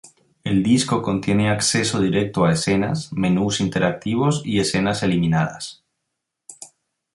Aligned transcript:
El 0.43 0.63
disco 0.63 1.03
contiene 1.03 1.51
acceso 1.51 2.01
directo 2.01 2.43
a 2.45 2.53
escenas, 2.53 3.13
menús 3.13 3.61
interactivos 3.61 4.41
y 4.43 4.59
escenas 4.59 5.03
eliminadas. 5.03 5.83